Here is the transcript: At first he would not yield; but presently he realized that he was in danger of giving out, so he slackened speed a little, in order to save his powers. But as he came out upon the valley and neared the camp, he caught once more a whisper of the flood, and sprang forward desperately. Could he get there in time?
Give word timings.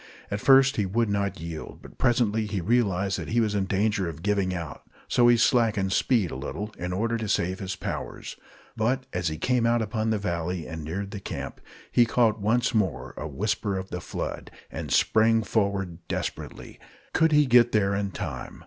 At 0.31 0.41
first 0.41 0.77
he 0.77 0.85
would 0.87 1.09
not 1.11 1.39
yield; 1.39 1.77
but 1.83 1.99
presently 1.99 2.47
he 2.47 2.59
realized 2.59 3.19
that 3.19 3.27
he 3.27 3.39
was 3.39 3.53
in 3.53 3.65
danger 3.65 4.09
of 4.09 4.23
giving 4.23 4.51
out, 4.51 4.81
so 5.07 5.27
he 5.27 5.37
slackened 5.37 5.93
speed 5.93 6.31
a 6.31 6.35
little, 6.35 6.73
in 6.79 6.91
order 6.91 7.17
to 7.17 7.27
save 7.29 7.59
his 7.59 7.75
powers. 7.75 8.35
But 8.75 9.05
as 9.13 9.27
he 9.27 9.37
came 9.37 9.67
out 9.67 9.79
upon 9.79 10.09
the 10.09 10.17
valley 10.17 10.65
and 10.65 10.83
neared 10.83 11.11
the 11.11 11.19
camp, 11.19 11.61
he 11.91 12.07
caught 12.07 12.41
once 12.41 12.73
more 12.73 13.13
a 13.15 13.27
whisper 13.27 13.77
of 13.77 13.91
the 13.91 14.01
flood, 14.01 14.49
and 14.71 14.91
sprang 14.91 15.43
forward 15.43 15.99
desperately. 16.07 16.79
Could 17.13 17.31
he 17.31 17.45
get 17.45 17.71
there 17.71 17.93
in 17.93 18.09
time? 18.09 18.59